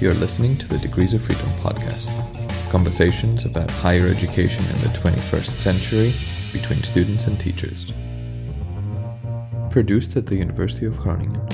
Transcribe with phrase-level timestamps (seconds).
[0.00, 2.06] You're listening to the Degrees of Freedom podcast
[2.70, 6.14] conversations about higher education in the 21st century
[6.52, 7.86] between students and teachers.
[9.72, 11.44] Produced at the University of Groningen.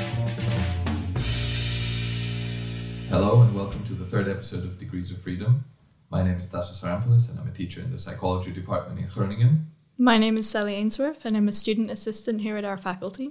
[3.09, 5.65] Hello and welcome to the third episode of Degrees of Freedom.
[6.11, 9.73] My name is Tassos Sarampalis and I'm a teacher in the psychology department in Groningen.
[9.99, 13.31] My name is Sally Ainsworth and I'm a student assistant here at our faculty.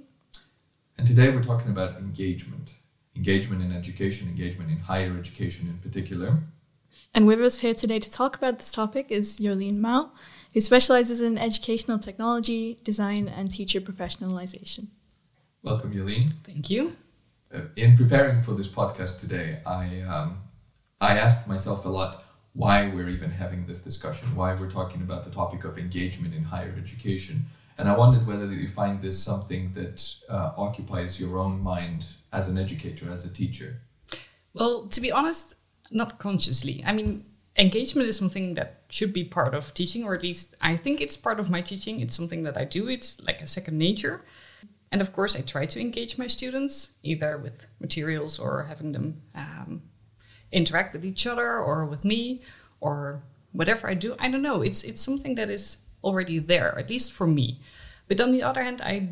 [0.98, 2.74] And today we're talking about engagement.
[3.16, 6.40] Engagement in education, engagement in higher education in particular.
[7.14, 10.10] And with us here today to talk about this topic is Jolien Mouw,
[10.54, 14.88] who specializes in educational technology, design, and teacher professionalization.
[15.62, 16.34] Welcome, Jolien.
[16.44, 16.96] Thank you.
[17.54, 20.40] Uh, in preparing for this podcast today, I um,
[21.00, 25.24] I asked myself a lot why we're even having this discussion, why we're talking about
[25.24, 27.46] the topic of engagement in higher education,
[27.78, 32.48] and I wondered whether you find this something that uh, occupies your own mind as
[32.48, 33.82] an educator, as a teacher.
[34.54, 35.56] Well, to be honest,
[35.92, 36.84] not consciously.
[36.86, 37.26] I mean,
[37.58, 41.18] engagement is something that should be part of teaching, or at least I think it's
[41.18, 42.00] part of my teaching.
[42.00, 44.24] It's something that I do, it's like a second nature.
[44.92, 49.24] And of course, I try to engage my students either with materials or having them
[49.34, 49.82] um,
[50.52, 52.42] interact with each other or with me
[52.80, 54.16] or whatever I do.
[54.20, 54.62] I don't know.
[54.62, 57.60] It's it's something that is already there, at least for me.
[58.08, 59.10] But on the other hand, I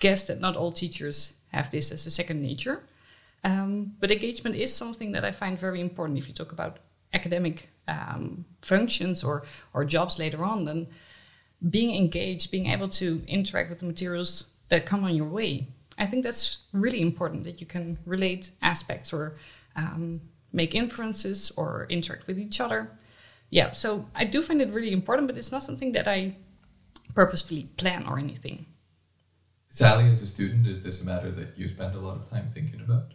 [0.00, 2.82] guess that not all teachers have this as a second nature.
[3.44, 6.78] Um, but engagement is something that I find very important if you talk about
[7.12, 10.64] academic um, functions or, or jobs later on.
[10.64, 10.86] Then
[11.68, 16.06] being engaged, being able to interact with the materials that come on your way, I
[16.06, 19.36] think that's really important that you can relate aspects or
[19.76, 20.20] um,
[20.52, 22.90] make inferences or interact with each other.
[23.52, 26.36] Yeah, so I do find it really important, but it's not something that I
[27.14, 28.64] purposefully plan or anything.
[29.68, 32.48] Sally, as a student, is this a matter that you spend a lot of time
[32.48, 33.12] thinking about?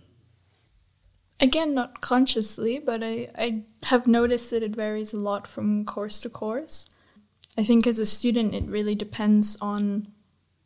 [1.40, 6.22] Again, not consciously, but I, I have noticed that it varies a lot from course
[6.22, 6.86] to course.
[7.58, 10.08] I think as a student, it really depends on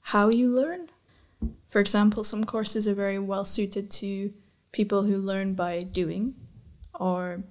[0.01, 0.89] how you learn.
[1.67, 4.33] For example, some courses are very well suited to
[4.73, 6.35] people who learn by doing
[6.93, 7.43] or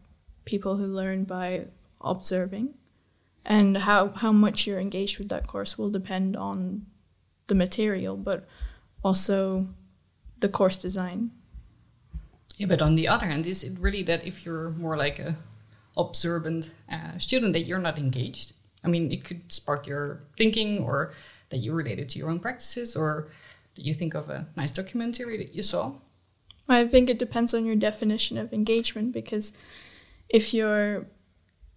[0.45, 1.65] people who learn by
[2.01, 2.75] observing.
[3.45, 6.87] And how, how much you're engaged with that course will depend on
[7.47, 8.47] the material, but
[9.03, 9.67] also
[10.41, 11.31] the course design.
[12.57, 15.37] Yeah, but on the other hand, is it really that if you're more like a
[15.97, 18.53] observant uh, student that you're not engaged?
[18.85, 21.13] I mean, it could spark your thinking, or
[21.49, 23.29] that you relate it to your own practices, or
[23.75, 25.93] that you think of a nice documentary that you saw.
[26.69, 29.53] I think it depends on your definition of engagement because
[30.29, 31.07] if you're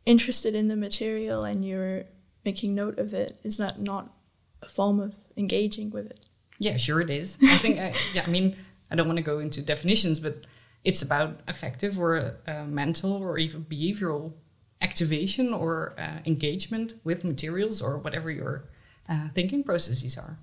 [0.06, 2.04] interested in the material and you're
[2.46, 4.14] making note of it, is that not
[4.62, 6.26] a form of engaging with it?
[6.60, 7.38] Yeah, sure it is.
[7.44, 8.56] I think, I, yeah, I mean,
[8.92, 10.46] I don't want to go into definitions, but
[10.84, 14.34] it's about affective or uh, mental or even behavioral
[14.82, 18.66] activation or uh, engagement with materials or whatever your
[19.10, 20.38] uh, thinking processes are.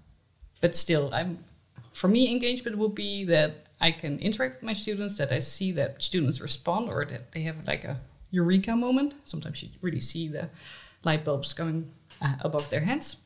[0.60, 1.38] But still, I'm
[1.92, 5.72] for me, engagement would be that I can interact with my students, that I see
[5.72, 8.00] that students respond, or that they have like a
[8.30, 9.14] eureka moment.
[9.24, 10.50] Sometimes you really see the
[11.04, 13.16] light bulbs going uh, above their heads.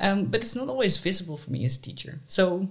[0.00, 2.20] Um, but it's not always visible for me as a teacher.
[2.26, 2.68] So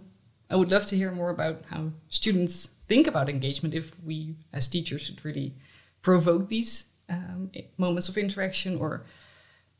[0.49, 4.67] I would love to hear more about how students think about engagement if we as
[4.67, 5.53] teachers should really
[6.01, 9.05] provoke these um, moments of interaction or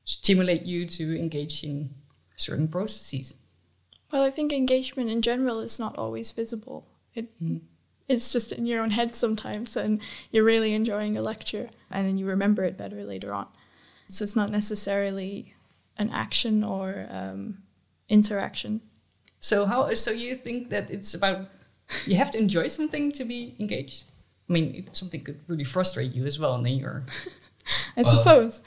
[0.06, 1.90] stimulate you to engage in
[2.38, 3.36] certain processes.
[4.12, 6.88] Well, I think engagement in general is not always visible.
[7.14, 7.62] It mm.
[8.08, 12.18] It's just in your own head sometimes, and you're really enjoying a lecture, and then
[12.18, 13.48] you remember it better later on.
[14.10, 15.54] So it's not necessarily
[15.98, 17.60] an action or um,
[18.10, 18.82] interaction.
[19.40, 19.94] So how?
[19.94, 21.50] So you think that it's about
[22.06, 24.06] you have to enjoy something to be engaged?
[24.50, 27.04] I mean, something could really frustrate you as well, and then you're.
[27.98, 28.62] I well, suppose.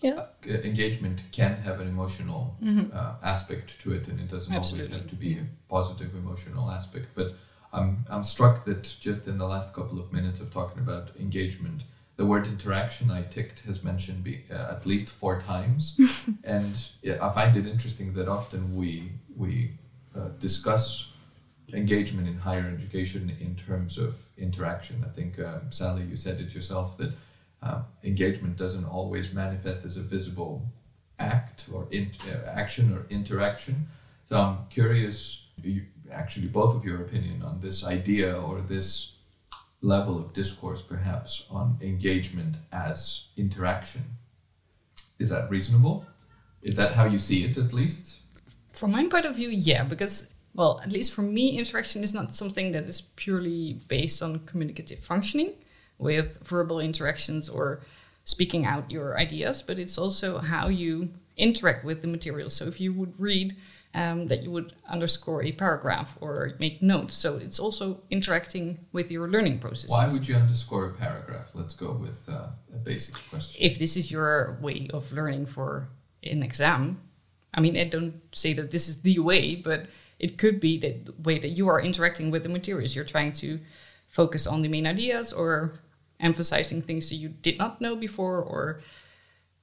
[0.00, 0.26] Yeah.
[0.48, 2.96] Uh, engagement can have an emotional mm-hmm.
[2.96, 4.88] uh, aspect to it, and it doesn't Absolutely.
[4.88, 7.06] always have to be a positive emotional aspect.
[7.14, 7.34] But
[7.72, 11.84] I'm I'm struck that just in the last couple of minutes of talking about engagement,
[12.16, 17.18] the word interaction I ticked has mentioned be, uh, at least four times, and yeah,
[17.26, 19.72] I find it interesting that often we we
[20.14, 21.12] uh, discuss
[21.72, 25.04] engagement in higher education in terms of interaction.
[25.06, 27.12] I think um, Sally, you said it yourself that
[27.62, 30.66] uh, engagement doesn't always manifest as a visible
[31.18, 33.86] act or in, uh, action or interaction.
[34.28, 39.16] So I'm curious, you, actually, both of your opinion on this idea or this
[39.80, 44.02] level of discourse, perhaps, on engagement as interaction.
[45.18, 46.06] Is that reasonable?
[46.62, 48.18] Is that how you see it, at least?
[48.72, 52.34] From my point of view, yeah, because well, at least for me, interaction is not
[52.34, 55.54] something that is purely based on communicative functioning
[55.98, 57.80] with verbal interactions or
[58.24, 62.50] speaking out your ideas, but it's also how you interact with the material.
[62.50, 63.56] So if you would read,
[63.94, 67.14] um, that you would underscore a paragraph or make notes.
[67.14, 69.90] So it's also interacting with your learning process.
[69.90, 71.50] Why would you underscore a paragraph?
[71.54, 73.62] Let's go with uh, a basic question.
[73.62, 75.88] If this is your way of learning for
[76.22, 77.00] an exam,
[77.54, 79.86] I mean, I don't say that this is the way, but
[80.18, 82.94] it could be the way that you are interacting with the materials.
[82.94, 83.60] You're trying to
[84.08, 85.80] focus on the main ideas or
[86.20, 88.80] emphasizing things that you did not know before or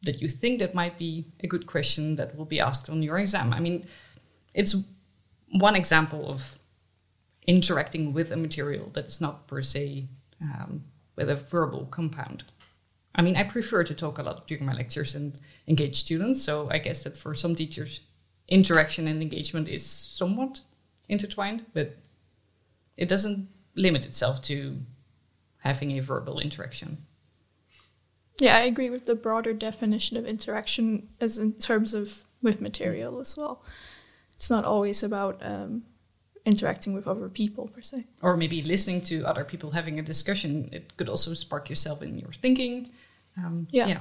[0.04, 3.18] that you think that might be a good question that will be asked on your
[3.18, 3.54] exam.
[3.54, 3.86] I mean,
[4.54, 4.76] it's
[5.52, 6.58] one example of
[7.48, 10.08] interacting with a material that's not per se
[10.42, 10.84] um,
[11.16, 12.44] with a verbal compound.
[13.16, 15.34] I mean, I prefer to talk a lot during my lectures and
[15.68, 16.42] engage students.
[16.42, 18.02] So I guess that for some teachers,
[18.48, 20.62] interaction and engagement is somewhat
[21.08, 21.98] intertwined, but
[22.98, 24.78] it doesn't limit itself to
[25.60, 27.06] having a verbal interaction.
[28.40, 33.20] Yeah, I agree with the broader definition of interaction as in terms of with material
[33.20, 33.64] as well.
[34.40, 35.84] It's not always about um,
[36.46, 38.06] interacting with other people per se.
[38.22, 40.70] Or maybe listening to other people having a discussion.
[40.72, 42.90] It could also spark yourself in your thinking.
[43.38, 43.88] Um, Yeah.
[43.88, 44.00] yeah.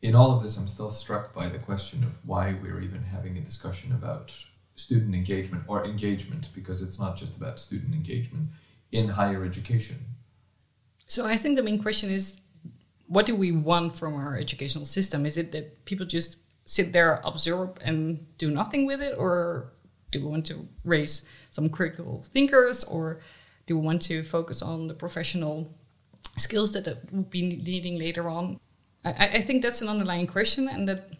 [0.00, 3.38] In all of this, I'm still struck by the question of why we're even having
[3.38, 4.34] a discussion about
[4.74, 8.48] student engagement or engagement, because it's not just about student engagement
[8.90, 9.98] in higher education.
[11.06, 12.40] So I think the main question is
[13.06, 15.26] what do we want from our educational system?
[15.26, 19.14] Is it that people just sit there, absorb, and do nothing with it?
[19.18, 19.72] Or
[20.10, 22.84] do we want to raise some critical thinkers?
[22.84, 23.20] Or
[23.66, 25.72] do we want to focus on the professional
[26.36, 28.58] skills that it will be needing later on?
[29.04, 31.10] I, I- I think that's an underlying question, and that,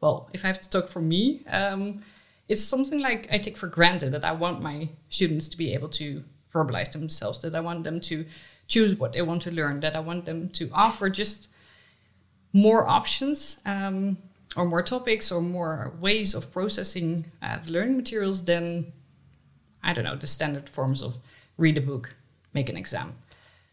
[0.00, 2.02] well, if I have to talk for me, um,
[2.48, 5.88] it's something like I take for granted that I want my students to be able
[5.90, 6.22] to
[6.52, 8.26] verbalize themselves, that I want them to
[8.66, 11.48] choose what they want to learn, that I want them to offer just
[12.52, 14.18] more options um,
[14.56, 18.92] or more topics or more ways of processing uh, learning materials than,
[19.82, 21.18] I don't know, the standard forms of
[21.56, 22.14] read a book,
[22.52, 23.14] make an exam.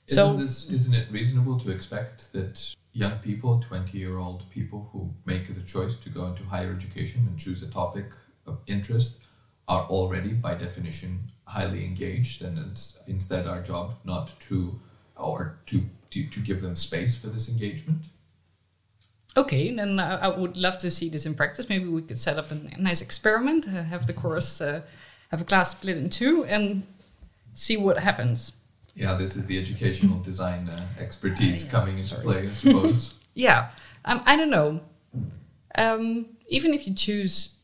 [0.07, 5.13] Isn't this isn't it reasonable to expect that young people, twenty year old people who
[5.25, 8.07] make the choice to go into higher education and choose a topic
[8.47, 9.19] of interest
[9.67, 14.79] are already by definition highly engaged and it's instead our job not to
[15.15, 18.05] or to to, to give them space for this engagement?
[19.37, 21.69] Okay, then uh, I would love to see this in practice.
[21.69, 24.81] Maybe we could set up a, a nice experiment, uh, have the course, uh,
[25.31, 26.83] have a class split in two, and
[27.53, 28.53] see what happens.
[28.95, 32.23] Yeah, this is the educational design uh, expertise Ah, yeah, coming into sorry.
[32.23, 33.13] play, I suppose.
[33.35, 33.69] Yeah,
[34.03, 34.81] um, I don't know.
[35.75, 37.55] Um, even if you choose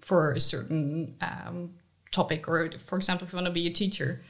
[0.00, 1.70] for a certain um,
[2.12, 4.20] topic, or for example, if you want to be a teacher,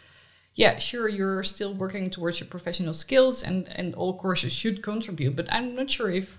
[0.54, 5.36] yeah, sure, you're still working towards your professional skills, and and all courses should contribute.
[5.36, 6.38] But I'm not sure if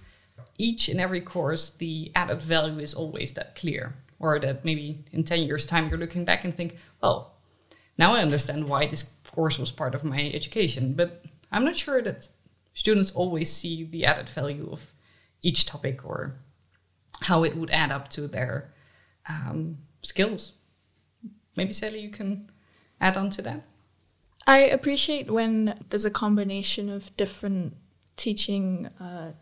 [0.57, 5.24] each and every course the added value is always that clear, or that maybe in
[5.24, 7.36] ten years' time you're looking back and think, well,
[7.98, 10.94] now I understand why this course was part of my education.
[10.94, 12.27] But I'm not sure that
[12.74, 14.94] students always see the added value of
[15.42, 16.38] each topic or
[17.21, 18.74] how it would add up to their
[19.30, 20.54] um, skills.
[21.56, 22.50] Maybe Sally, you can
[23.00, 23.63] add on to that.
[24.47, 27.76] I appreciate when there's a combination of different
[28.16, 29.33] teaching uh,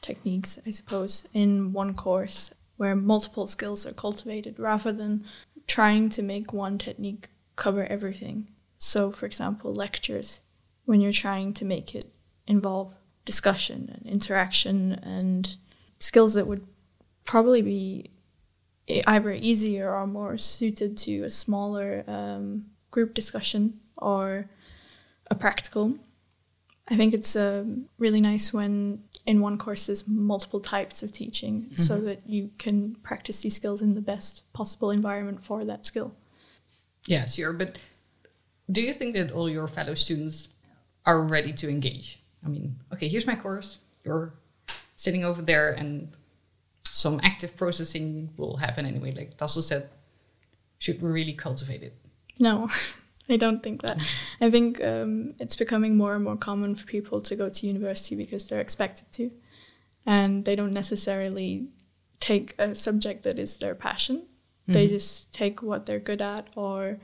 [0.00, 5.24] techniques, I suppose, in one course where multiple skills are cultivated rather than
[5.66, 8.48] trying to make one technique cover everything.
[8.78, 10.40] So, for example, lectures,
[10.84, 12.06] when you're trying to make it
[12.46, 12.94] involve
[13.24, 15.56] discussion and interaction and
[15.98, 16.66] skills that would
[17.24, 18.10] probably be
[19.06, 24.48] either easier or more suited to a smaller um, group discussion or
[25.30, 25.94] a practical.
[26.88, 31.66] I think it's um, really nice when in one course there's multiple types of teaching
[31.76, 32.06] so mm-hmm.
[32.06, 36.14] that you can practice these skills in the best possible environment for that skill.
[37.06, 37.52] Yeah, sure.
[37.52, 37.76] But
[38.72, 40.48] do you think that all your fellow students
[41.04, 42.20] are ready to engage?
[42.42, 43.80] I mean, okay, here's my course.
[44.02, 44.32] You're
[44.94, 46.08] sitting over there, and
[46.84, 49.12] some active processing will happen anyway.
[49.12, 49.90] Like Tassos said,
[50.78, 51.94] should we really cultivate it?
[52.38, 52.70] No,
[53.34, 54.02] I don't think that.
[54.40, 58.16] I think um, it's becoming more and more common for people to go to university
[58.16, 59.30] because they're expected to,
[60.06, 61.68] and they don't necessarily
[62.20, 64.26] take a subject that is their passion.
[64.68, 66.98] They just take what they're good at or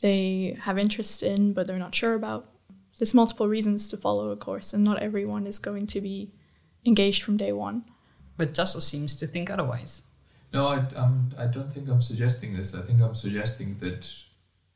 [0.00, 2.48] they have interest in but they're not sure about.
[2.98, 6.32] There's multiple reasons to follow a course, and not everyone is going to be
[6.86, 7.84] engaged from day one.
[8.36, 10.02] But Tassos seems to think otherwise.
[10.52, 12.74] No, I, I'm, I don't think I'm suggesting this.
[12.74, 14.08] I think I'm suggesting that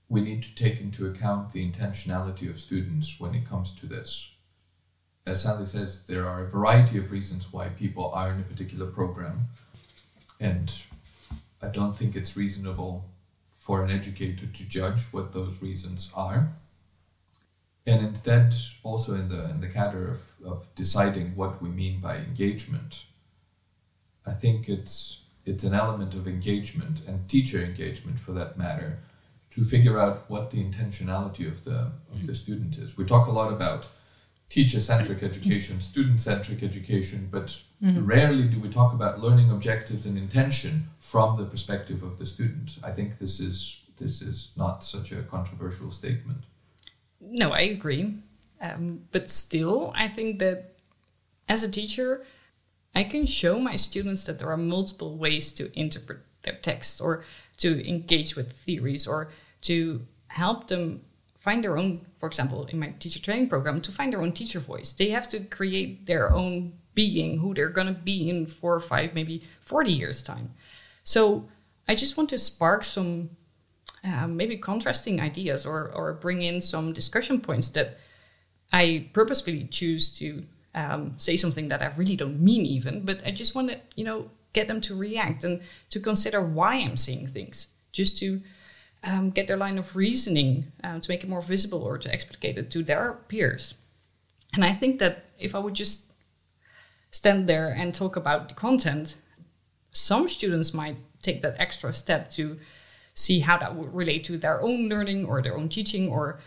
[0.08, 4.30] we need to take into account the intentionality of students when it comes to this.
[5.26, 8.86] As Sally says, there are a variety of reasons why people are in a particular
[8.86, 9.48] program,
[10.40, 10.74] and
[11.60, 13.04] I don't think it's reasonable
[13.44, 16.54] for an educator to judge what those reasons are.
[17.86, 22.16] And instead, also in the in the category of, of deciding what we mean by
[22.16, 23.04] engagement,
[24.26, 28.98] I think it's it's an element of engagement and teacher engagement for that matter
[29.50, 32.96] to figure out what the intentionality of the of the student is.
[32.96, 33.88] We talk a lot about
[34.48, 38.04] teacher centric education, student centric education, but mm-hmm.
[38.04, 42.78] rarely do we talk about learning objectives and intention from the perspective of the student.
[42.82, 46.44] I think this is this is not such a controversial statement.
[47.20, 48.14] No, I agree.
[48.60, 50.74] Um, but still, I think that
[51.48, 52.24] as a teacher,
[52.94, 57.24] I can show my students that there are multiple ways to interpret their text or
[57.58, 59.28] to engage with theories or
[59.62, 61.02] to help them
[61.36, 64.60] find their own, for example, in my teacher training program, to find their own teacher
[64.60, 64.92] voice.
[64.92, 68.80] They have to create their own being, who they're going to be in four or
[68.80, 70.50] five, maybe 40 years' time.
[71.04, 71.48] So
[71.86, 73.30] I just want to spark some
[74.04, 77.98] um, maybe contrasting ideas or, or bring in some discussion points that
[78.72, 83.30] I purposefully choose to um, say something that I really don't mean even, but I
[83.30, 85.60] just want to, you know, get them to react and
[85.90, 88.28] to consider why I'm saying things, just to
[89.04, 92.58] um, get their line of reasoning uh, to make it more visible or to explicate
[92.58, 93.74] it to their peers.
[94.54, 96.12] And I think that if I would just
[97.10, 99.16] stand there and talk about the content,
[99.92, 102.58] some students might take that extra step to
[103.14, 106.40] see how that would relate to their own learning or their own teaching or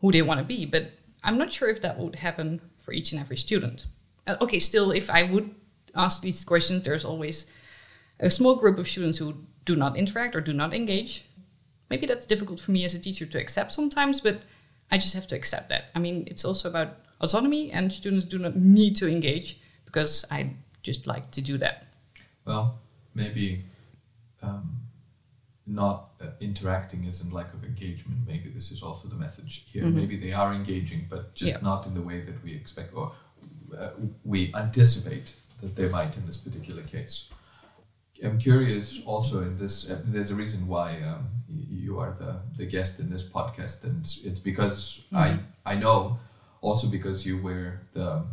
[0.00, 0.66] who they want to be.
[0.66, 0.84] But
[1.22, 3.86] I'm not sure if that would happen for each and every student.
[4.26, 5.54] Uh, okay, still, if I would
[5.94, 7.46] ask these questions, there's always
[8.20, 9.34] a small group of students who
[9.64, 11.24] do not interact or do not engage.
[11.90, 14.42] Maybe that's difficult for me as a teacher to accept sometimes, but
[14.90, 15.86] I just have to accept that.
[15.94, 20.50] I mean, it's also about autonomy, and students do not need to engage because I
[20.82, 21.86] just like to do that.
[22.44, 22.78] Well,
[23.14, 23.64] maybe
[24.42, 24.82] um,
[25.66, 28.20] not uh, interacting isn't lack of engagement.
[28.26, 29.84] Maybe this is also the message here.
[29.84, 29.96] Mm-hmm.
[29.96, 31.58] Maybe they are engaging, but just yeah.
[31.62, 33.12] not in the way that we expect or
[33.78, 33.90] uh,
[34.24, 37.28] we anticipate that they might in this particular case.
[38.24, 42.66] I'm curious also in this, uh, there's a reason why um, you are the, the
[42.66, 45.16] guest in this podcast, and it's because mm-hmm.
[45.16, 46.18] I, I know
[46.60, 48.24] also because you were the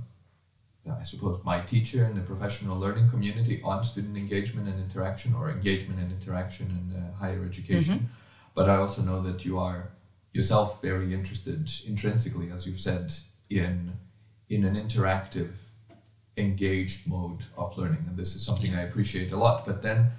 [0.99, 5.51] I suppose, my teacher in the professional learning community on student engagement and interaction or
[5.51, 7.95] engagement and interaction in uh, higher education.
[7.95, 8.05] Mm-hmm.
[8.55, 9.89] But I also know that you are
[10.33, 13.13] yourself very interested intrinsically, as you've said,
[13.49, 13.93] in
[14.49, 15.53] in an interactive,
[16.39, 18.05] engaged mode of learning.
[18.07, 19.65] And this is something I appreciate a lot.
[19.65, 20.11] But then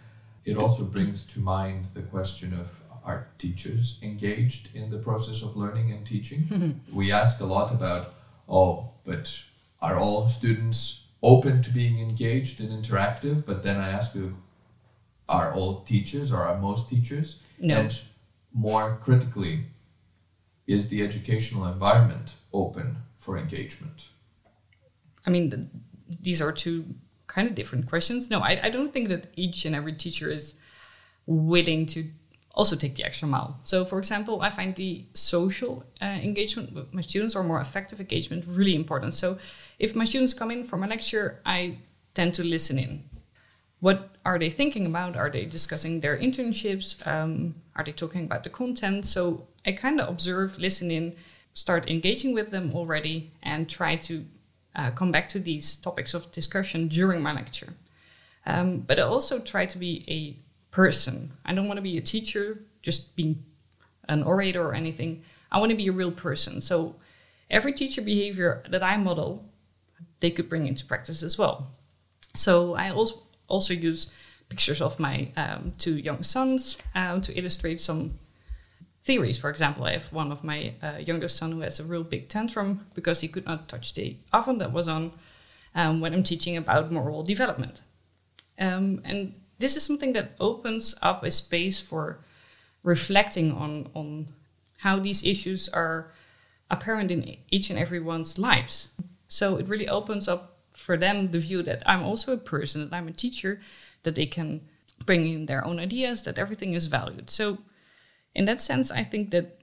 [0.45, 2.69] it also brings to mind the question of
[3.05, 6.81] are teachers engaged in the process of learning and teaching?
[6.93, 8.15] We ask a lot about,
[8.49, 9.43] oh, but
[9.81, 13.45] are all students open to being engaged and interactive?
[13.45, 14.37] But then I ask you,
[15.29, 17.41] are all teachers or are most teachers?
[17.59, 17.77] No.
[17.77, 18.01] And
[18.53, 19.65] more critically,
[20.67, 24.09] is the educational environment open for engagement?
[25.27, 25.67] I mean, the,
[26.21, 26.85] these are two
[27.27, 28.31] kind of different questions.
[28.31, 30.55] No, I, I don't think that each and every teacher is
[31.27, 32.11] willing to
[32.55, 33.59] also take the extra mile.
[33.63, 38.01] So, for example, I find the social uh, engagement with my students or more affective
[38.01, 39.15] engagement really important.
[39.15, 39.39] So,
[39.79, 41.79] if my students come in for my lecture, I
[42.15, 43.05] tend to listen in.
[43.79, 45.17] What are they thinking about?
[45.17, 47.07] Are they discussing their internships?
[47.07, 49.07] Um, are they talking about the content?
[49.07, 51.15] So, I kind of observe, listen in,
[51.53, 54.27] start engaging with them already, and try to
[54.75, 57.75] uh, come back to these topics of discussion during my lecture.
[58.47, 61.33] Um, but I also try to be a person.
[61.45, 63.45] I don't want to be a teacher, just being
[64.09, 65.23] an orator or anything.
[65.53, 66.61] I want to be a real person.
[66.61, 66.97] So
[67.51, 69.45] every teacher behavior that I model,
[70.21, 71.71] they could bring into practice as well.
[72.35, 74.13] So I also also use
[74.49, 78.19] pictures of my um, two young sons um, to illustrate some
[79.05, 79.39] theories.
[79.39, 82.29] For example, I have one of my uh, youngest son who has a real big
[82.29, 85.13] tantrum because he could not touch the oven that was on
[85.75, 87.83] um, when I'm teaching about moral development.
[88.59, 92.19] Um, and this is something that opens up a space for
[92.83, 94.29] reflecting on on
[94.79, 96.11] how these issues are
[96.71, 98.89] apparent in each and everyone's lives.
[99.29, 102.97] So it really opens up for them the view that I'm also a person, that
[102.97, 103.61] I'm a teacher,
[104.03, 104.63] that they can
[105.05, 107.29] bring in their own ideas, that everything is valued.
[107.29, 107.59] So
[108.35, 109.61] in that sense, I think that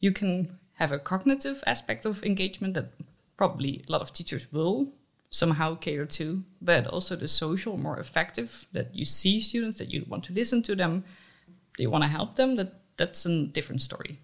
[0.00, 2.92] you can have a cognitive aspect of engagement that
[3.36, 4.88] probably a lot of teachers will
[5.30, 10.04] somehow cater to, but also the social, more affective, that you see students, that you
[10.08, 11.04] want to listen to them,
[11.76, 14.20] that you want to help them, that that's a different story.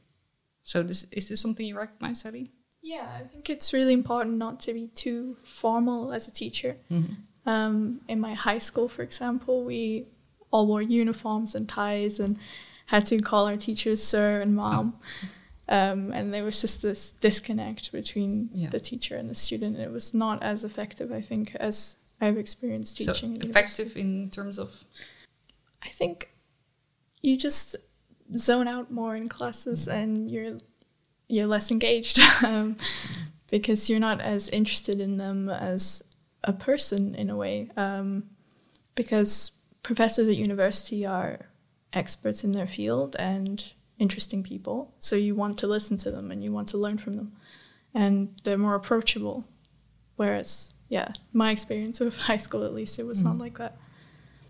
[0.62, 2.50] So this is this something you recognize, Sally?
[2.82, 6.76] Yeah, I think it's really important not to be too formal as a teacher.
[7.46, 10.06] Um, in my high school, for example, we
[10.50, 12.38] all wore uniforms and ties and
[12.86, 14.98] had to call our teachers sir and mom.
[15.68, 18.68] Um, and there was just this disconnect between Yeah.
[18.68, 19.78] the teacher and the student.
[19.78, 23.36] It was not as effective, I think, as I've experienced teaching.
[23.38, 24.84] at effective in terms of
[25.82, 26.30] I think
[27.22, 27.76] you just
[28.36, 30.56] zone out more in classes and you're
[31.28, 32.76] you're less engaged um,
[33.50, 36.02] because you're not as interested in them as
[36.42, 37.70] a person in a way.
[37.76, 38.24] Um,
[38.94, 41.48] because professors at university are
[41.94, 46.42] experts in their field and interesting people, so you want to listen to them and
[46.42, 47.32] you want to learn from them,
[47.94, 49.44] and they're more approachable.
[50.16, 53.40] Whereas, yeah, my experience of high school at least, it was not mm-hmm.
[53.40, 53.76] like that.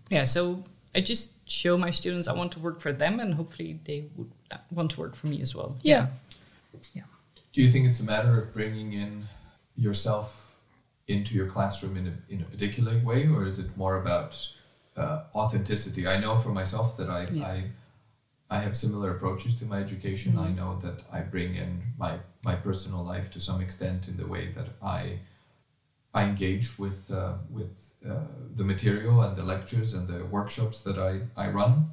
[0.09, 0.23] yeah.
[0.23, 0.63] So
[0.95, 4.31] I just show my students I want to work for them, and hopefully they would
[4.71, 5.75] want to work for me as well.
[5.81, 6.07] Yeah.
[6.93, 7.03] Yeah.
[7.53, 9.25] Do you think it's a matter of bringing in
[9.77, 10.57] yourself
[11.07, 14.47] into your classroom in a, in a particular way, or is it more about
[14.95, 16.07] uh, authenticity?
[16.07, 17.47] I know for myself that I, Yeah.
[17.47, 17.71] I
[18.47, 20.37] I have similar approaches to my education.
[20.37, 24.27] I know that I bring in my my personal life to some extent in the
[24.27, 25.19] way that I
[26.13, 30.97] I engage with uh, with uh, the material and the lectures and the workshops that
[30.97, 31.91] I, I run.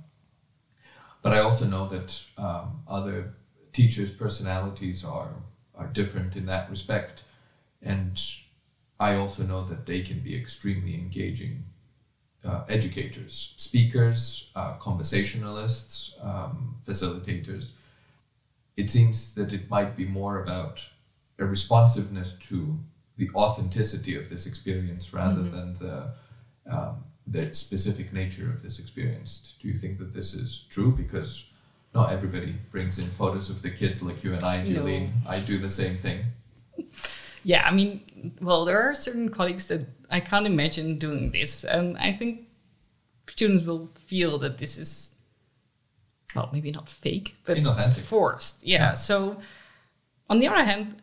[1.22, 3.34] But I also know that um, other
[3.72, 5.34] teachers' personalities are
[5.74, 7.22] are different in that respect,
[7.80, 8.20] and
[9.00, 11.64] I also know that they can be extremely engaging
[12.44, 17.70] uh, educators, speakers, uh, conversationalists, um, facilitators.
[18.76, 20.88] It seems that it might be more about
[21.38, 22.78] a responsiveness to
[23.16, 26.14] the authenticity of this experience rather than the
[26.66, 29.54] um, the specific nature of this experience.
[29.60, 30.90] Do you think that this is true?
[30.90, 31.48] Because
[31.94, 35.10] not everybody brings in photos of the kids like you and I, Julie.
[35.28, 36.24] I do the same thing.
[37.44, 41.96] Yeah, I mean, well, there are certain colleagues that I can't imagine doing this, and
[41.98, 42.48] I think
[43.26, 45.14] students will feel that this is,
[46.36, 47.96] well, maybe not fake, but Inauthentic.
[47.96, 48.62] forced.
[48.62, 48.94] Yeah.
[48.94, 49.40] So,
[50.28, 51.02] on the other hand,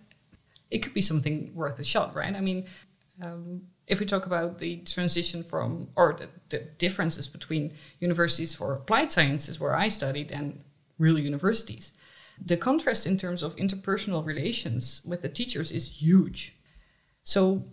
[0.70, 2.36] it could be something worth a shot, right?
[2.36, 2.66] I mean,
[3.22, 8.76] um, if we talk about the transition from or the, the differences between universities for
[8.76, 10.64] applied sciences, where I studied, and
[11.00, 11.94] real universities,
[12.44, 16.56] the contrast in terms of interpersonal relations with the teachers is huge.
[17.24, 17.66] So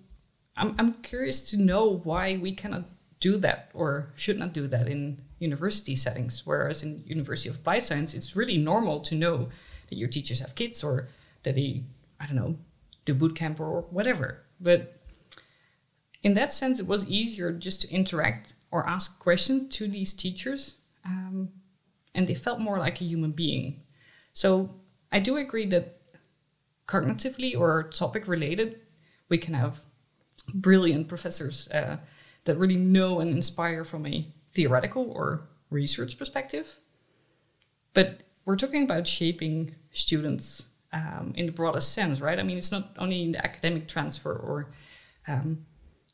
[0.57, 2.85] I'm, I'm curious to know why we cannot
[3.21, 7.85] do that or should not do that in university settings, whereas in University of Applied
[7.85, 9.49] Science, it's really normal to know
[9.88, 11.09] that your teachers have kids or
[11.42, 11.85] that they,
[12.21, 12.57] I don't know,
[13.05, 14.42] do boot camp or whatever.
[14.61, 15.01] But
[16.23, 20.77] in that sense, it was easier just to interact or ask questions to these teachers,
[21.05, 21.51] um,
[22.14, 23.83] and they felt more like a human being.
[24.33, 24.75] So
[25.12, 26.01] I do agree that
[26.88, 28.81] cognitively or topic related,
[29.29, 29.83] we can have
[30.55, 31.99] brilliant professors uh,
[32.45, 36.77] that really know and inspire from a theoretical or research perspective.
[37.93, 42.39] But we're talking about shaping students um, in the broadest sense, right?
[42.39, 44.71] I mean, it's not only in the academic transfer or
[45.27, 45.67] um,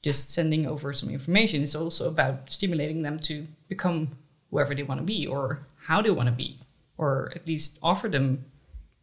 [0.02, 1.62] just sending over some information.
[1.62, 4.16] It's also about stimulating them to become
[4.50, 6.58] whoever they want to be or how they want to be,
[6.96, 8.44] or at least offer them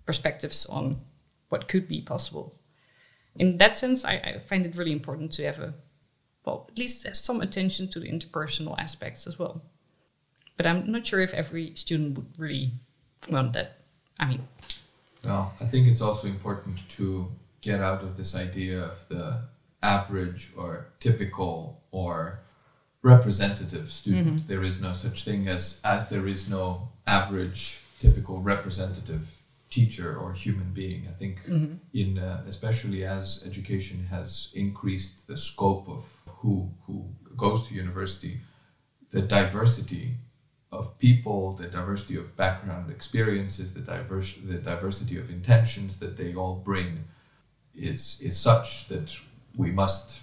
[0.05, 0.99] perspectives on
[1.49, 2.55] what could be possible.
[3.35, 5.73] In that sense, I, I find it really important to have a,
[6.45, 9.61] well, at least some attention to the interpersonal aspects as well.
[10.57, 12.71] But I'm not sure if every student would really
[13.29, 13.77] want that.
[14.19, 14.47] I mean,
[15.23, 19.41] Well, I think it's also important to get out of this idea of the
[19.81, 22.39] average or typical or
[23.01, 24.37] representative student.
[24.37, 24.47] Mm-hmm.
[24.47, 29.38] There is no such thing as as there is no average typical representative
[29.69, 31.07] teacher or human being.
[31.07, 31.39] I think
[31.93, 37.05] in uh, especially as education has increased the scope of who who
[37.37, 38.39] goes to university,
[39.11, 40.15] the diversity
[40.71, 46.35] of people, the diversity of background experiences, the diverse the diversity of intentions that they
[46.35, 47.05] all bring
[47.75, 49.15] is is such that
[49.55, 50.21] we must,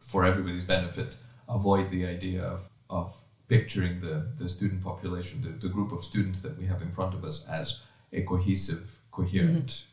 [0.00, 1.16] for everybody's benefit,
[1.48, 6.40] avoid the idea of, of picturing the, the student population, the, the group of students
[6.42, 7.80] that we have in front of us as
[8.12, 9.84] a cohesive, coherent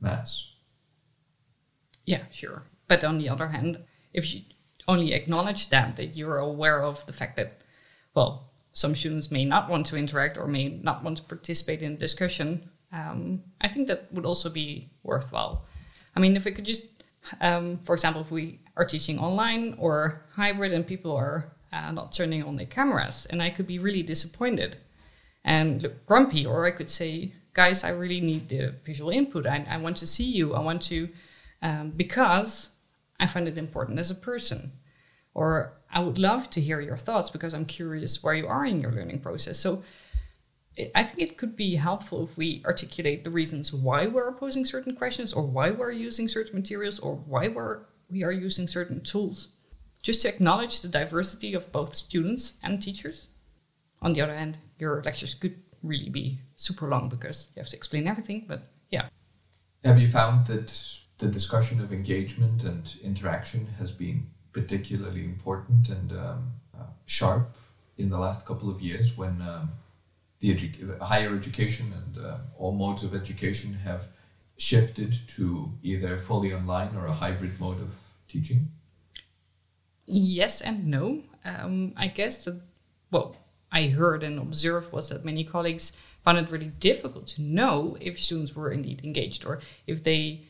[0.00, 0.52] mass.
[2.04, 2.64] Yeah, sure.
[2.88, 3.78] But on the other hand,
[4.12, 4.42] if you
[4.88, 7.62] only acknowledge that, that you're aware of the fact that,
[8.14, 11.96] well, some students may not want to interact or may not want to participate in
[11.96, 15.66] discussion, um, I think that would also be worthwhile.
[16.16, 16.86] I mean, if we could just,
[17.40, 22.12] um, for example, if we are teaching online or hybrid and people are uh, not
[22.12, 23.26] turning on their cameras.
[23.30, 24.76] And I could be really disappointed
[25.44, 29.46] and look grumpy, or I could say, guys, I really need the visual input.
[29.46, 30.54] I, I want to see you.
[30.54, 31.08] I want to,
[31.60, 32.70] um, because
[33.20, 34.72] I find it important as a person.
[35.34, 38.80] Or I would love to hear your thoughts because I'm curious where you are in
[38.80, 39.58] your learning process.
[39.58, 39.82] So
[40.94, 44.96] I think it could be helpful if we articulate the reasons why we're posing certain
[44.96, 49.48] questions or why we're using certain materials or why we're, we are using certain tools.
[50.02, 53.28] Just to acknowledge the diversity of both students and teachers.
[54.00, 57.76] On the other hand, your lectures could really be super long because you have to
[57.76, 59.06] explain everything, but yeah.
[59.84, 60.72] Have you found that
[61.18, 67.56] the discussion of engagement and interaction has been particularly important and um, uh, sharp
[67.98, 69.70] in the last couple of years when um,
[70.40, 74.08] the, edu- the, higher education and uh, all modes of education have
[74.56, 77.92] shifted to either fully online or a hybrid mode of
[78.28, 78.68] teaching?
[80.06, 81.22] Yes and no.
[81.44, 82.60] Um, I guess that,
[83.10, 83.36] well,
[83.72, 88.18] I heard and observed was that many colleagues found it really difficult to know if
[88.18, 90.42] students were indeed engaged or if they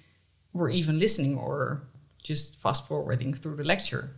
[0.53, 1.83] were even listening or
[2.23, 4.11] just fast forwarding through the lecture.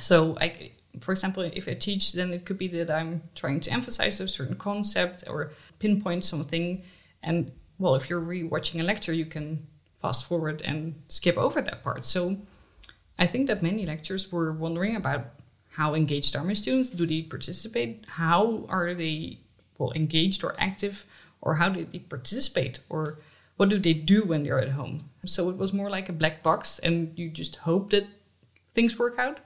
[0.00, 3.72] So, I, for example, if I teach, then it could be that I'm trying to
[3.72, 6.82] emphasize a certain concept or pinpoint something.
[7.22, 9.66] And well, if you're rewatching a lecture, you can
[10.00, 12.04] fast forward and skip over that part.
[12.04, 12.38] So,
[13.18, 15.26] I think that many lecturers were wondering about
[15.70, 16.90] how engaged are my students?
[16.90, 18.04] Do they participate?
[18.08, 19.38] How are they
[19.78, 21.06] well engaged or active?
[21.40, 22.80] Or how do they participate?
[22.88, 23.18] Or
[23.56, 25.10] what do they do when they're at home?
[25.24, 28.06] So it was more like a black box, and you just hope that
[28.74, 29.40] things work out.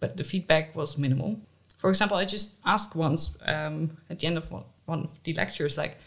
[0.00, 1.40] But the feedback was minimal.
[1.76, 5.78] For example, I just asked once um, at the end of one, of the lectures,
[5.78, 5.98] like,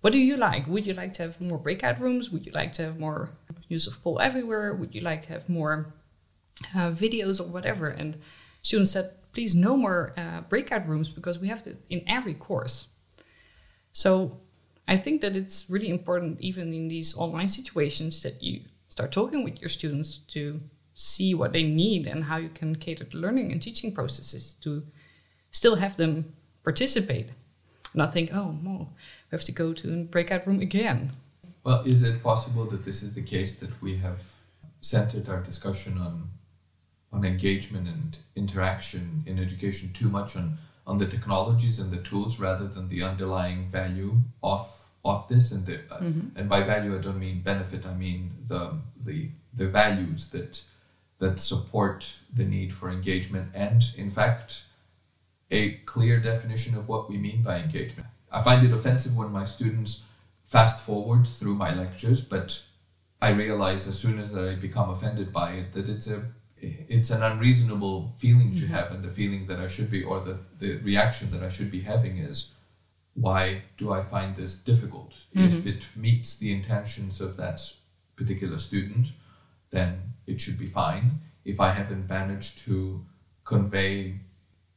[0.00, 0.66] what do you like?
[0.68, 2.30] Would you like to have more breakout rooms?
[2.30, 3.30] Would you like to have more
[3.68, 4.74] use of poll everywhere?
[4.74, 5.92] Would you like to have more
[6.74, 7.88] uh, videos or whatever?
[7.88, 8.16] And
[8.68, 12.88] students said, please no more uh, breakout rooms because we have it in every course.
[13.92, 14.40] So
[14.86, 19.42] I think that it's really important, even in these online situations, that you start talking
[19.42, 20.60] with your students to
[20.92, 24.82] see what they need and how you can cater the learning and teaching processes to
[25.50, 27.30] still have them participate.
[27.94, 28.90] Not think, oh, no,
[29.30, 31.12] we have to go to a breakout room again.
[31.64, 34.20] Well, is it possible that this is the case that we have
[34.80, 36.28] centered our discussion on
[37.12, 42.40] on engagement and interaction in education too much on on the technologies and the tools
[42.40, 46.36] rather than the underlying value of of this and the uh, mm-hmm.
[46.36, 50.62] and by value I don't mean benefit I mean the the the values that
[51.18, 54.64] that support the need for engagement and in fact
[55.50, 58.08] a clear definition of what we mean by engagement.
[58.30, 60.02] I find it offensive when my students
[60.44, 62.62] fast forward through my lectures but
[63.20, 66.24] I realize as soon as I become offended by it that it's a
[66.60, 68.74] it's an unreasonable feeling to mm-hmm.
[68.74, 71.70] have and the feeling that i should be or the, the reaction that i should
[71.70, 72.52] be having is
[73.14, 75.44] why do i find this difficult mm-hmm.
[75.44, 77.60] if it meets the intentions of that
[78.16, 79.08] particular student
[79.70, 83.04] then it should be fine if i haven't managed to
[83.44, 84.18] convey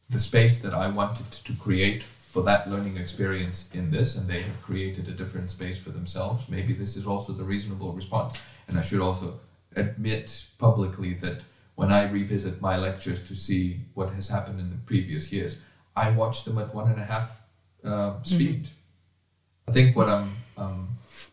[0.10, 4.42] the space that i wanted to create for that learning experience in this and they
[4.42, 8.78] have created a different space for themselves maybe this is also the reasonable response and
[8.78, 9.40] i should also
[9.76, 11.42] admit publicly that
[11.82, 15.58] when I revisit my lectures to see what has happened in the previous years,
[15.96, 17.42] I watch them at one and a half
[17.84, 18.66] uh, speed.
[18.66, 19.70] Mm-hmm.
[19.70, 20.90] I think what I'm um,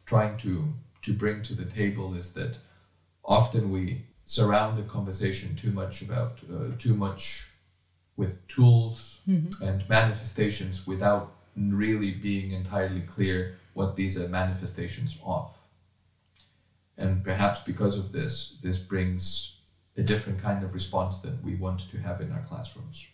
[0.07, 2.57] trying to to bring to the table is that
[3.23, 7.47] often we surround the conversation too much about uh, too much
[8.17, 9.63] with tools mm-hmm.
[9.63, 15.55] and manifestations without really being entirely clear what these are manifestations of.
[16.97, 19.58] And perhaps because of this, this brings
[19.99, 23.09] a different kind of response that we want to have in our classrooms.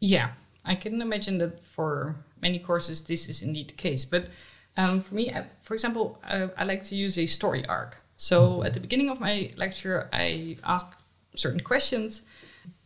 [0.00, 0.32] Yeah,
[0.64, 4.04] I can imagine that for many courses this is indeed the case.
[4.04, 4.26] But
[4.76, 7.98] um, for me, I, for example, I, I, like to use a story arc.
[8.16, 10.86] So at the beginning of my lecture, I ask
[11.36, 12.22] certain questions.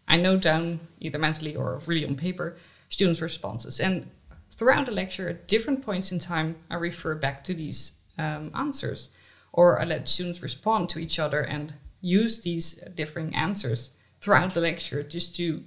[0.07, 2.57] I note down either mentally or really on paper
[2.91, 3.81] students' responses.
[3.81, 4.11] And
[4.53, 9.09] throughout the lecture, at different points in time, I refer back to these um, answers.
[9.53, 14.61] Or I let students respond to each other and use these differing answers throughout the
[14.61, 15.65] lecture just to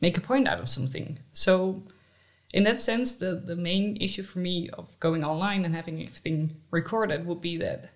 [0.00, 1.18] make a point out of something.
[1.32, 1.82] So,
[2.52, 6.56] in that sense, the, the main issue for me of going online and having everything
[6.70, 7.90] recorded would be that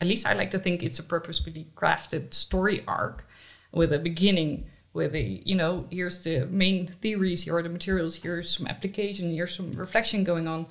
[0.00, 3.26] at least I like to think it's a purposefully crafted story arc
[3.72, 8.16] with a beginning with a you know here's the main theories here are the materials
[8.16, 10.66] here's some application here's some reflection going on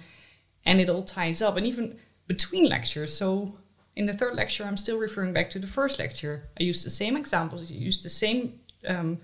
[0.65, 1.95] and it all ties up and even
[2.27, 3.55] between lectures so
[3.95, 6.49] in the third lecture, I'm still referring back to the first lecture.
[6.59, 9.19] I use the same examples, I use the same um,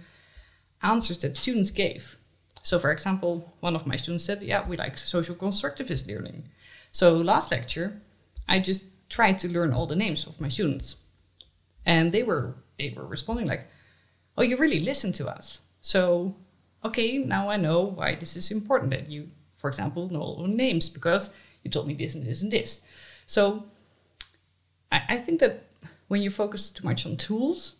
[0.81, 2.17] answers that students gave.
[2.63, 6.47] So, for example, one of my students said, Yeah, we like social constructivist learning.
[6.91, 8.01] So, last lecture,
[8.47, 10.97] I just tried to learn all the names of my students.
[11.85, 13.67] And they were they were responding like,
[14.37, 15.61] Oh, you really listen to us.
[15.81, 16.35] So,
[16.85, 20.47] okay, now I know why this is important that you, for example, know all the
[20.47, 21.31] names because
[21.63, 22.81] you told me this and this and this.
[23.25, 23.65] So,
[24.91, 25.63] I, I think that
[26.07, 27.75] when you focus too much on tools,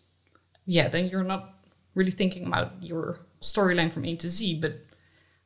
[0.64, 1.54] yeah, then you're not
[1.94, 4.60] really thinking about your storyline from A to Z.
[4.60, 4.80] But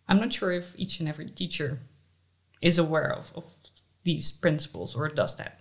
[0.09, 1.81] I'm not sure if each and every teacher
[2.63, 3.45] is aware of, of
[4.05, 5.61] these principles or does that.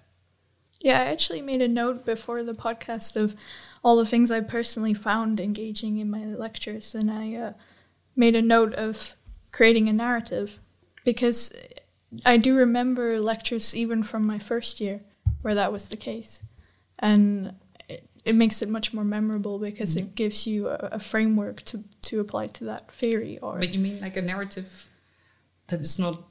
[0.80, 3.36] Yeah, I actually made a note before the podcast of
[3.84, 7.54] all the things I personally found engaging in my lectures, and I uh,
[8.16, 9.16] made a note of
[9.52, 10.60] creating a narrative
[11.04, 11.54] because
[12.26, 15.02] I do remember lectures even from my first year
[15.46, 16.44] where that was the case.
[16.98, 17.54] And
[17.88, 20.08] it, it makes it much more memorable because mm-hmm.
[20.08, 23.38] it gives you a, a, framework to, to apply to that theory.
[23.44, 24.88] Or But you mean like a narrative
[25.68, 26.24] that is not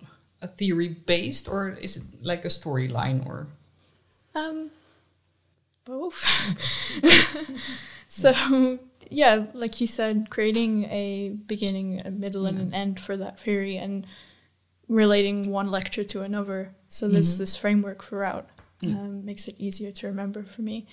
[0.42, 3.46] a theory based, or is it like a storyline or?
[4.34, 4.72] Um,
[5.84, 6.18] both.
[8.08, 13.38] so yeah, like you said, creating a beginning, a middle, and an end for that
[13.38, 14.08] theory, and
[14.88, 16.74] relating one lecture to another.
[16.88, 17.42] So there's mm-hmm.
[17.42, 18.48] this framework throughout
[18.84, 18.98] mm.
[18.98, 20.86] um, makes it easier to remember for me.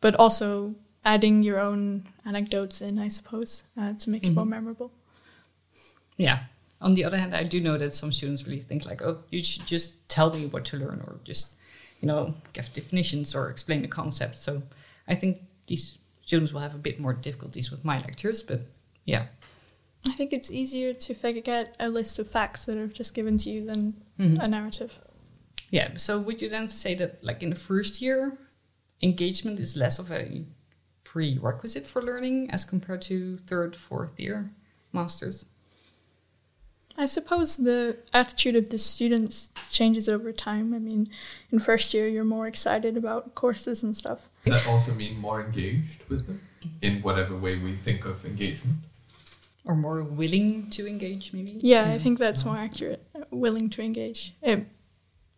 [0.00, 4.32] But also adding your own anecdotes in, I suppose, uh, to make mm-hmm.
[4.32, 4.50] it more mm-hmm.
[4.50, 4.92] memorable.
[6.16, 6.44] Yeah.
[6.80, 9.42] On the other hand, I do know that some students really think like, oh, you
[9.42, 11.54] should just tell me what to learn or just,
[12.00, 14.36] you know, give definitions or explain the concept.
[14.36, 14.62] So
[15.06, 18.62] I think these students will have a bit more difficulties with my lectures, but
[19.04, 19.26] yeah.
[20.08, 23.36] I think it's easier to figure get a list of facts that are just given
[23.38, 24.40] to you than mm-hmm.
[24.40, 24.98] a narrative.
[25.72, 25.96] Yeah.
[25.96, 28.38] So would you then say that, like in the first year,
[29.02, 30.44] engagement is less of a
[31.02, 34.50] prerequisite for learning as compared to third, fourth year
[34.92, 35.46] masters?
[36.98, 40.74] I suppose the attitude of the students changes over time.
[40.74, 41.08] I mean,
[41.50, 44.28] in first year, you're more excited about courses and stuff.
[44.44, 46.42] Does that also mean more engaged with them
[46.82, 48.76] in whatever way we think of engagement?
[49.64, 51.52] Or more willing to engage, maybe?
[51.62, 51.98] Yeah, I mm-hmm.
[51.98, 53.06] think that's more accurate.
[53.30, 54.34] Willing to engage.
[54.42, 54.66] It,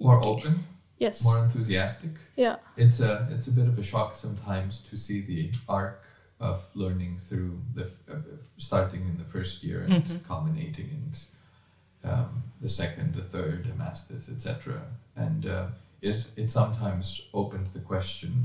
[0.01, 0.65] more open?
[0.99, 1.25] Yes.
[1.25, 2.11] More enthusiastic?
[2.37, 2.57] Yeah.
[2.77, 6.03] It's a it's a bit of a shock sometimes to see the arc
[6.41, 8.17] of learning through the uh,
[8.59, 10.27] starting in the first year and mm-hmm.
[10.27, 14.83] culminating in um, the second the third the masters etc
[15.17, 15.67] and uh,
[16.03, 18.45] it it sometimes opens the question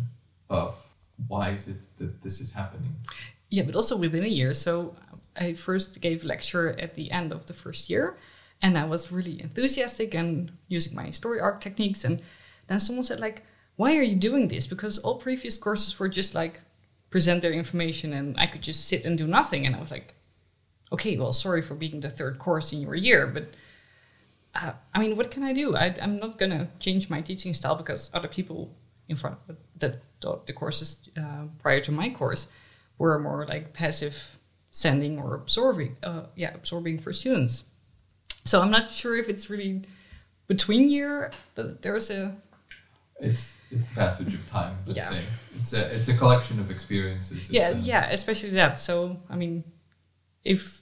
[0.49, 0.87] of
[1.27, 2.95] why is it that this is happening?
[3.49, 4.53] Yeah but also within a year.
[4.53, 4.95] So
[5.35, 8.17] i first gave lecture at the end of the first year
[8.61, 12.03] and I was really enthusiastic and using my story arc techniques.
[12.03, 12.21] And
[12.67, 13.43] then someone said, like,
[13.75, 14.67] why are you doing this?
[14.67, 16.59] Because all previous courses were just like
[17.09, 19.65] present their information and I could just sit and do nothing.
[19.65, 20.13] And I was like,
[20.91, 23.47] okay, well, sorry for being the third course in your year, but
[24.55, 25.75] uh, I mean, what can I do?
[25.75, 28.75] I, am not going to change my teaching style because other people
[29.07, 32.49] in front of the, the, the courses uh, prior to my course
[32.97, 34.39] were more like passive
[34.71, 37.65] sending or absorbing, uh, yeah, absorbing for students.
[38.45, 39.83] So I'm not sure if it's really
[40.47, 42.35] between year that there's a.
[43.19, 44.77] It's it's the passage of time.
[44.85, 45.09] Let's yeah.
[45.09, 45.23] say
[45.55, 47.37] it's a it's a collection of experiences.
[47.37, 48.79] It's yeah, yeah, especially that.
[48.79, 49.63] So I mean,
[50.43, 50.81] if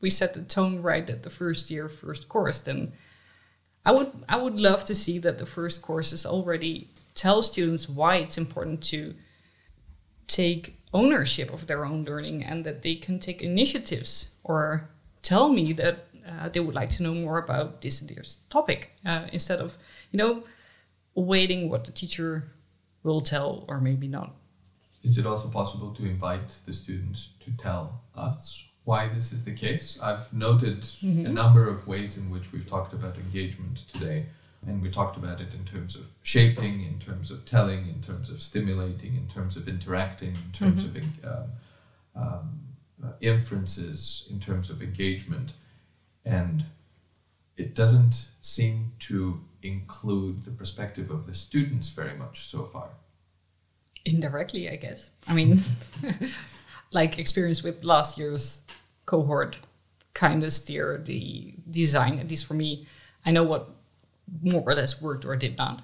[0.00, 2.92] we set the tone right at the first year, first course, then
[3.84, 8.16] I would I would love to see that the first courses already tell students why
[8.16, 9.14] it's important to
[10.26, 14.88] take ownership of their own learning and that they can take initiatives or
[15.22, 18.92] tell me that uh, they would like to know more about this and this topic
[19.04, 19.76] uh, instead of
[20.10, 20.44] you know
[21.14, 22.52] waiting what the teacher
[23.02, 24.34] will tell or maybe not.
[25.02, 29.52] Is it also possible to invite the students to tell us why this is the
[29.52, 29.98] case?
[30.00, 31.26] I've noted mm-hmm.
[31.26, 34.26] a number of ways in which we've talked about engagement today.
[34.64, 38.30] And we talked about it in terms of shaping, in terms of telling, in terms
[38.30, 41.26] of stimulating, in terms of interacting, in terms mm-hmm.
[41.26, 41.50] of um,
[42.14, 42.60] um,
[43.04, 45.54] uh, inferences, in terms of engagement
[46.24, 46.64] and
[47.56, 52.90] it doesn't seem to include the perspective of the students very much so far.
[54.04, 55.12] Indirectly, I guess.
[55.28, 55.60] I mean,
[56.92, 58.62] like experience with last year's
[59.06, 59.58] cohort
[60.14, 62.86] kind of steer the design, at least for me.
[63.24, 63.70] I know what
[64.42, 65.82] more or less worked or did not.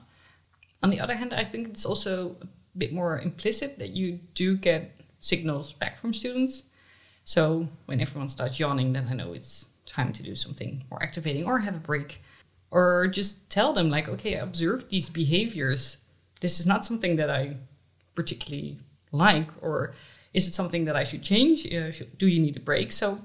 [0.82, 2.46] On the other hand, I think it's also a
[2.76, 6.64] bit more implicit that you do get signals back from students.
[7.24, 11.44] So when everyone starts yawning, then I know it's time to do something more activating
[11.44, 12.22] or have a break
[12.70, 15.96] or just tell them like okay observe these behaviors
[16.40, 17.56] this is not something that I
[18.14, 18.78] particularly
[19.12, 19.94] like, or
[20.34, 21.72] is it something that I should change?
[21.72, 22.92] Uh, should, do you need a break?
[22.92, 23.20] So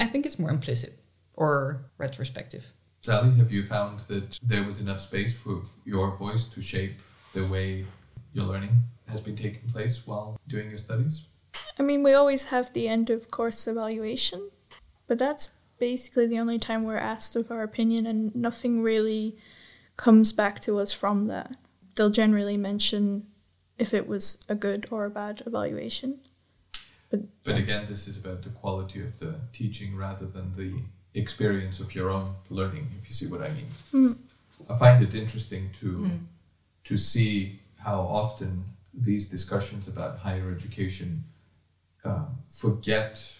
[0.00, 0.98] I think it's more implicit
[1.34, 2.64] or retrospective.
[3.02, 6.96] Sally, have you found that there was enough space for your voice to shape
[7.34, 7.84] the way
[8.32, 8.74] your learning
[9.08, 11.26] has been taking place while doing your studies?
[11.78, 14.50] I mean, we always have the end of course evaluation,
[15.06, 19.36] but that's basically the only time we're asked of our opinion, and nothing really
[19.96, 21.52] comes back to us from that.
[21.94, 23.26] They'll generally mention
[23.78, 26.20] if it was a good or a bad evaluation.
[27.10, 30.82] But, but again, this is about the quality of the teaching rather than the
[31.14, 33.66] experience of your own learning, if you see what I mean.
[33.92, 34.16] Mm.
[34.68, 36.20] I find it interesting to Mm.
[36.84, 41.24] to see how often these discussions about higher education
[42.04, 43.34] um, forget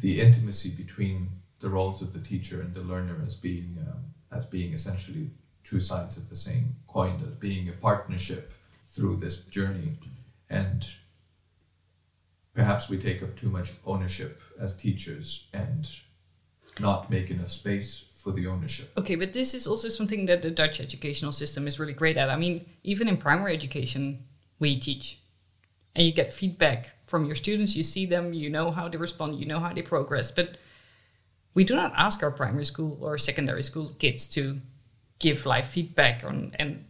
[0.00, 1.28] the intimacy between
[1.60, 5.30] the roles of the teacher and the learner as being um, as being essentially
[5.64, 8.52] two sides of the same coin, as being a partnership
[8.84, 9.92] through this journey,
[10.48, 10.86] and
[12.54, 15.88] perhaps we take up too much ownership as teachers and
[16.80, 18.90] not make enough space for the ownership.
[18.96, 22.30] Okay, but this is also something that the Dutch educational system is really great at.
[22.30, 24.24] I mean, even in primary education,
[24.58, 25.20] we teach
[25.94, 27.74] and you get feedback from your students.
[27.76, 30.30] You see them, you know how they respond, you know how they progress.
[30.30, 30.58] But
[31.54, 34.60] we do not ask our primary school or secondary school kids to
[35.18, 36.84] give live feedback on and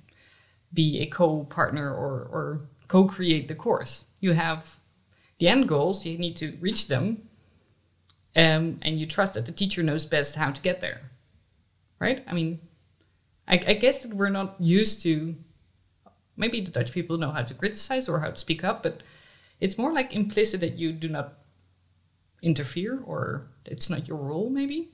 [0.72, 4.04] be a co-partner or, or co-create the course.
[4.20, 4.81] You have
[5.38, 7.28] the end goals, you need to reach them,
[8.37, 11.11] um, and you trust that the teacher knows best how to get there.
[11.98, 12.22] Right?
[12.28, 12.61] I mean,
[13.46, 15.35] I, I guess that we're not used to.
[16.37, 19.02] Maybe the Dutch people know how to criticize or how to speak up, but
[19.61, 21.35] it's more like implicit that you do not
[22.42, 24.51] interfere or it's not your role.
[24.51, 24.90] Maybe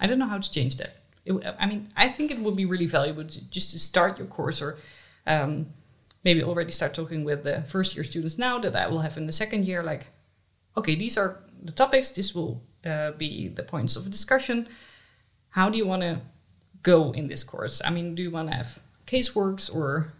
[0.00, 1.02] I don't know how to change that.
[1.24, 4.26] It, I mean, I think it would be really valuable to, just to start your
[4.26, 4.78] course or
[5.26, 5.66] um,
[6.24, 9.26] maybe already start talking with the first year students now that I will have in
[9.26, 9.82] the second year.
[9.82, 10.06] Like,
[10.76, 12.10] okay, these are the topics.
[12.10, 14.68] This will uh, be the points of discussion.
[15.50, 16.20] How do you want to
[16.82, 17.82] go in this course?
[17.84, 20.12] I mean, do you want to have caseworks or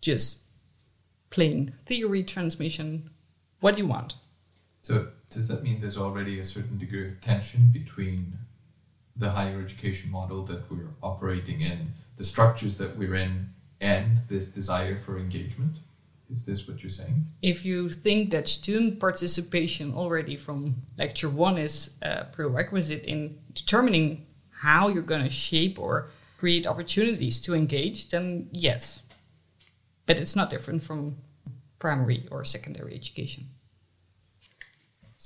[0.00, 0.40] just
[1.30, 3.10] plain theory transmission?
[3.66, 4.14] What do you want?
[4.82, 8.38] So does that mean there's already a certain degree of tension between
[9.16, 13.48] the higher education model that we're operating in, the structures that we're in,
[13.80, 15.78] and this desire for engagement?
[16.30, 17.24] Is this what you're saying?
[17.42, 24.26] If you think that student participation already from lecture one is a prerequisite in determining
[24.50, 29.02] how you're going to shape or create opportunities to engage, then yes.
[30.06, 31.16] But it's not different from
[31.80, 33.46] primary or secondary education.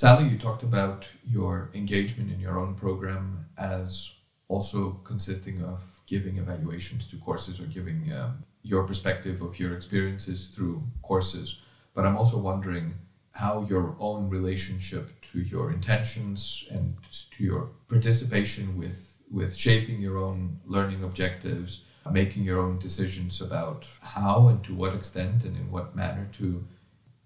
[0.01, 4.15] Sally, you talked about your engagement in your own program as
[4.49, 10.49] also consisting of giving evaluations to courses or giving um, your perspective of your experiences
[10.55, 11.61] through courses.
[11.93, 12.95] But I'm also wondering
[13.33, 16.97] how your own relationship to your intentions and
[17.33, 23.87] to your participation with with shaping your own learning objectives, making your own decisions about
[24.01, 26.65] how and to what extent and in what manner to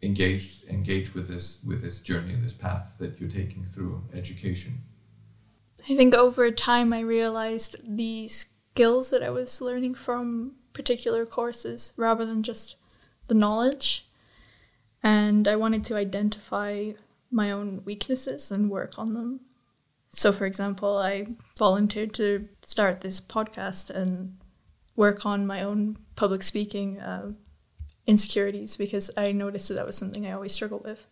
[0.05, 4.79] engage engage with this with this journey, and this path that you're taking through education.
[5.89, 11.93] I think over time I realized the skills that I was learning from particular courses
[11.97, 12.77] rather than just
[13.27, 14.07] the knowledge.
[15.03, 16.93] And I wanted to identify
[17.31, 19.41] my own weaknesses and work on them.
[20.09, 21.27] So, for example, I
[21.59, 24.39] volunteered to start this podcast and
[24.97, 27.33] work on my own public speaking uh,
[28.07, 31.07] insecurities because I noticed that that was something I always struggled with.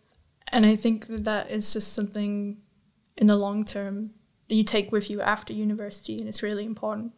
[0.49, 2.57] And I think that that is just something
[3.17, 4.11] in the long term
[4.47, 7.13] that you take with you after university, and it's really important.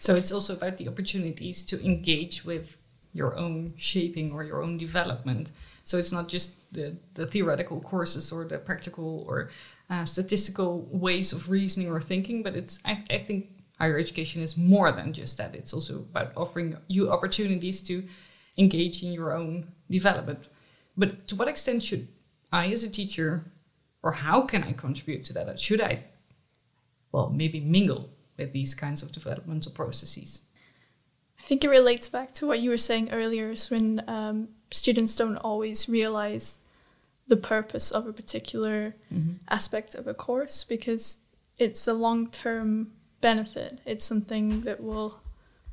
[0.00, 2.78] So it's also about the opportunities to engage with
[3.12, 5.52] your own shaping or your own development.
[5.84, 9.50] So it's not just the, the theoretical courses or the practical or
[9.88, 14.56] uh, statistical ways of reasoning or thinking, but it's I, I think higher education is
[14.56, 15.54] more than just that.
[15.54, 18.02] It's also about offering you opportunities to
[18.56, 20.46] engage in your own development.
[20.96, 22.08] But to what extent should
[22.52, 23.50] I, as a teacher,
[24.02, 25.58] or how can I contribute to that?
[25.58, 26.04] Should I,
[27.12, 30.42] well, maybe mingle with these kinds of developmental processes?
[31.38, 35.16] I think it relates back to what you were saying earlier, is when um, students
[35.16, 36.60] don't always realize
[37.26, 39.34] the purpose of a particular Mm-hmm.
[39.48, 41.20] aspect of a course because
[41.58, 43.80] it's a long term benefit.
[43.86, 45.20] It's something that will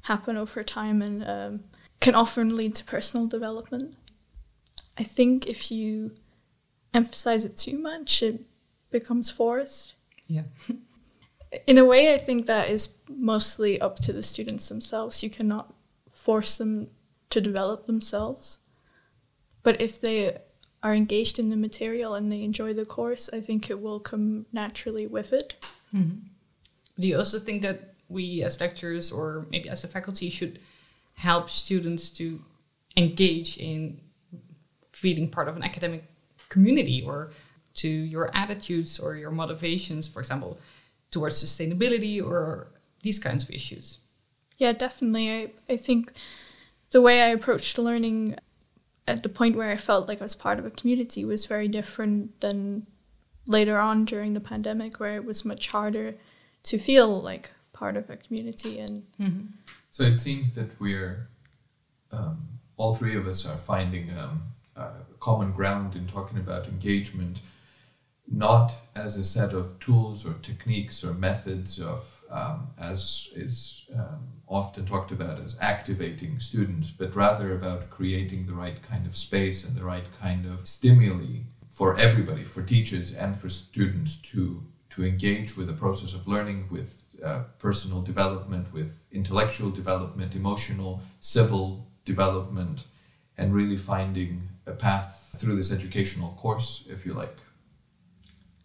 [0.04, 1.64] happen over time and um,
[2.02, 3.95] can often lead to personal development.
[4.97, 6.14] I think if you
[6.93, 8.41] emphasize it too much, it
[8.89, 9.95] becomes forced.
[10.28, 10.43] Yeah.
[11.68, 15.24] In a way, I think that is mostly up to the students themselves.
[15.24, 15.74] You cannot
[16.10, 16.89] force them
[17.30, 18.60] to develop themselves.
[19.64, 20.38] But if they
[20.84, 24.45] are engaged in the material and they enjoy the course, I think it will come
[24.52, 25.54] naturally with it.
[25.93, 26.28] Mm-hmm.
[26.99, 30.60] Do you also think that we as lecturers or maybe as a faculty should
[31.22, 32.42] help students to
[32.98, 34.02] engage in
[34.92, 36.04] feeling part of an academic
[36.50, 37.32] community or
[37.76, 40.60] to your attitudes or your motivations, for example,
[41.12, 42.72] towards sustainability or
[43.04, 44.00] these kinds of issues?
[44.58, 45.30] Yeah, definitely.
[45.32, 46.12] I, I think
[46.90, 48.36] the way I approached learning
[49.08, 51.68] at the point where I felt like I was part of a community was very
[51.68, 52.88] different than
[53.46, 56.16] later on during the pandemic, where it was much harder
[56.64, 58.80] to feel like part of a community.
[58.80, 59.46] And mm-hmm.
[59.92, 61.30] So it seems that we're
[62.12, 64.52] um, all three of us are finding um,
[65.22, 67.39] common ground in talking about engagement,
[68.28, 74.28] not as a set of tools or techniques or methods of um, as is um,
[74.48, 79.66] often talked about as activating students, but rather about creating the right kind of space
[79.66, 85.06] and the right kind of stimuli for everybody, for teachers and for students to to
[85.06, 91.88] engage with the process of learning, with uh, personal development, with intellectual development, emotional, civil
[92.06, 92.86] development,
[93.38, 97.36] and really finding a path through this educational course, if you like.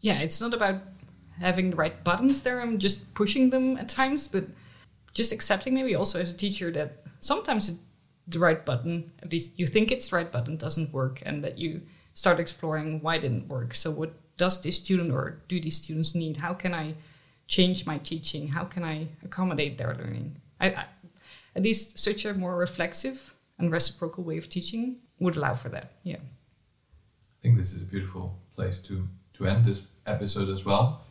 [0.01, 0.83] Yeah, it's not about
[1.41, 4.45] having the right buttons there and just pushing them at times, but
[5.15, 7.79] just accepting maybe also as a teacher that sometimes
[8.29, 11.59] the right button, at least you think it's the right button, doesn't work, and that
[11.59, 11.83] you
[12.15, 13.75] start exploring why it didn't work.
[13.75, 16.37] So what does this student or do these students need?
[16.37, 16.95] How can I
[17.47, 18.49] change my teaching?
[18.49, 20.37] How can I accommodate their learning?
[20.61, 20.85] I, I,
[21.55, 25.93] at least such a more reflexive and reciprocal way of teaching would allow for that.
[26.03, 26.17] Yeah.
[26.17, 31.03] I think this is a beautiful place to to end this episode as well.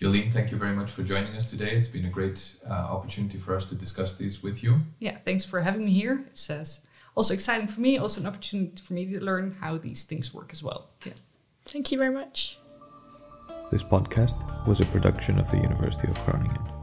[0.00, 1.70] Jolien, thank you very much for joining us today.
[1.70, 4.80] It's been a great uh, opportunity for us to discuss these with you.
[4.98, 6.24] Yeah, thanks for having me here.
[6.28, 6.64] It's uh,
[7.16, 10.50] also exciting for me, also an opportunity for me to learn how these things work
[10.52, 10.88] as well.
[11.04, 11.14] Yeah.
[11.64, 12.58] Thank you very much.
[13.70, 16.77] This podcast was a production of the University of Groningen.